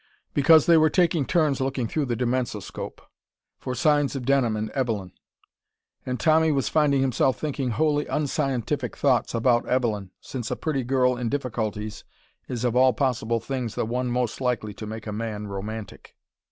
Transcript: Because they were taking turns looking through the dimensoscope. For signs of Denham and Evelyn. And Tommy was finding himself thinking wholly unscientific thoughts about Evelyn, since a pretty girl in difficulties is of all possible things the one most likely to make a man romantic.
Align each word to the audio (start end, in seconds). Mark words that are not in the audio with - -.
Because 0.33 0.65
they 0.65 0.77
were 0.77 0.89
taking 0.89 1.27
turns 1.27 1.61
looking 1.61 1.87
through 1.87 2.05
the 2.05 2.15
dimensoscope. 2.15 3.01
For 3.59 3.75
signs 3.75 4.15
of 4.15 4.25
Denham 4.25 4.55
and 4.57 4.71
Evelyn. 4.71 5.11
And 6.07 6.19
Tommy 6.19 6.51
was 6.51 6.69
finding 6.69 7.01
himself 7.01 7.37
thinking 7.37 7.69
wholly 7.69 8.07
unscientific 8.07 8.97
thoughts 8.97 9.35
about 9.35 9.67
Evelyn, 9.67 10.09
since 10.19 10.49
a 10.49 10.55
pretty 10.55 10.83
girl 10.83 11.15
in 11.17 11.29
difficulties 11.29 12.03
is 12.47 12.65
of 12.65 12.75
all 12.75 12.93
possible 12.93 13.39
things 13.39 13.75
the 13.75 13.85
one 13.85 14.09
most 14.09 14.41
likely 14.41 14.73
to 14.73 14.87
make 14.87 15.05
a 15.05 15.13
man 15.13 15.45
romantic. 15.45 16.15